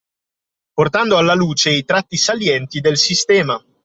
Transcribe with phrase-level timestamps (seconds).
[0.73, 3.63] Portando alla luce i tratti salienti del sistema.